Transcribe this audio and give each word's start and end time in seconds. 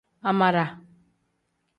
Amara. 0.29 0.65